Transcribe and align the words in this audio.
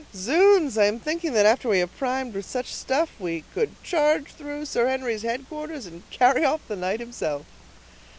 Zounds! 0.15 0.79
I 0.79 0.85
am 0.85 0.99
thinking 0.99 1.33
that 1.33 1.45
after 1.45 1.69
we 1.69 1.77
have 1.77 1.95
primed 1.95 2.33
with 2.33 2.47
such 2.47 2.73
stuff, 2.73 3.11
we 3.19 3.43
could 3.53 3.75
charge 3.83 4.33
through 4.33 4.65
Sir 4.65 4.87
Henry's 4.87 5.21
headquarters, 5.21 5.85
and 5.85 6.09
carry 6.09 6.43
off 6.43 6.61
the 6.67 6.75
knight 6.75 6.99
himself." 6.99 7.45